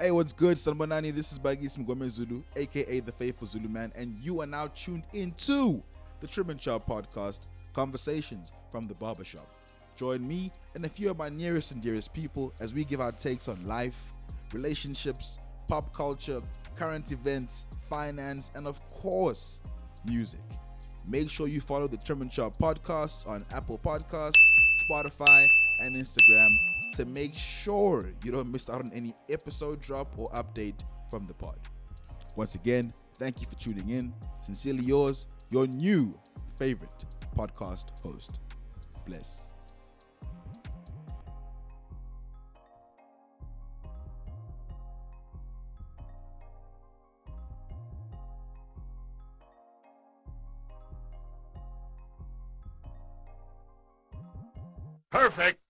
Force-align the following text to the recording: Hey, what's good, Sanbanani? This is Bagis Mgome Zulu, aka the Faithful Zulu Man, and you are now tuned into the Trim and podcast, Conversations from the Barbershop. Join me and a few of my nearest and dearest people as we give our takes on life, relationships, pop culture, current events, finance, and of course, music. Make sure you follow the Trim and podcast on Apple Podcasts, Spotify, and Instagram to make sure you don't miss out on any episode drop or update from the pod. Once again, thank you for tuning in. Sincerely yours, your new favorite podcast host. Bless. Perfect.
Hey, 0.00 0.12
what's 0.12 0.32
good, 0.32 0.56
Sanbanani? 0.58 1.12
This 1.12 1.32
is 1.32 1.40
Bagis 1.40 1.76
Mgome 1.76 2.08
Zulu, 2.08 2.44
aka 2.54 3.00
the 3.00 3.10
Faithful 3.10 3.48
Zulu 3.48 3.68
Man, 3.68 3.92
and 3.96 4.16
you 4.20 4.40
are 4.40 4.46
now 4.46 4.68
tuned 4.68 5.02
into 5.12 5.82
the 6.20 6.26
Trim 6.28 6.50
and 6.50 6.60
podcast, 6.60 7.48
Conversations 7.74 8.52
from 8.70 8.86
the 8.86 8.94
Barbershop. 8.94 9.52
Join 9.96 10.24
me 10.24 10.52
and 10.76 10.84
a 10.84 10.88
few 10.88 11.10
of 11.10 11.18
my 11.18 11.28
nearest 11.28 11.72
and 11.72 11.82
dearest 11.82 12.14
people 12.14 12.52
as 12.60 12.72
we 12.72 12.84
give 12.84 13.00
our 13.00 13.10
takes 13.10 13.48
on 13.48 13.64
life, 13.64 14.12
relationships, 14.52 15.40
pop 15.66 15.92
culture, 15.92 16.42
current 16.76 17.10
events, 17.10 17.66
finance, 17.90 18.52
and 18.54 18.68
of 18.68 18.78
course, 18.92 19.60
music. 20.04 20.38
Make 21.08 21.28
sure 21.28 21.48
you 21.48 21.60
follow 21.60 21.88
the 21.88 21.96
Trim 21.96 22.22
and 22.22 22.30
podcast 22.30 23.26
on 23.26 23.44
Apple 23.50 23.80
Podcasts, 23.82 24.38
Spotify, 24.88 25.44
and 25.80 25.96
Instagram 25.96 26.77
to 26.94 27.04
make 27.04 27.34
sure 27.34 28.04
you 28.24 28.32
don't 28.32 28.50
miss 28.50 28.68
out 28.68 28.80
on 28.80 28.90
any 28.92 29.14
episode 29.28 29.80
drop 29.80 30.12
or 30.16 30.28
update 30.30 30.84
from 31.10 31.26
the 31.26 31.34
pod. 31.34 31.58
Once 32.36 32.54
again, 32.54 32.92
thank 33.14 33.40
you 33.40 33.46
for 33.46 33.56
tuning 33.56 33.88
in. 33.90 34.12
Sincerely 34.42 34.84
yours, 34.84 35.26
your 35.50 35.66
new 35.66 36.18
favorite 36.56 37.04
podcast 37.36 38.00
host. 38.02 38.38
Bless. 39.06 39.44
Perfect. 55.10 55.67